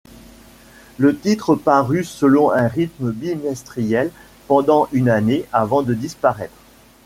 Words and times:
Le 0.97 1.15
titre 1.15 1.53
parut 1.55 2.03
selon 2.03 2.49
un 2.49 2.67
rythme 2.67 3.11
bimestriel 3.11 4.09
pendant 4.47 4.87
une 4.93 5.09
année 5.09 5.45
avant 5.53 5.83
de 5.83 5.93
disparaître. 5.93 6.57